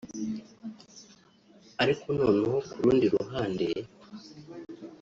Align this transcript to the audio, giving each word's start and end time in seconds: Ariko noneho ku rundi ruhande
Ariko 1.81 2.05
noneho 2.19 2.55
ku 2.69 2.77
rundi 2.83 3.05
ruhande 3.13 3.65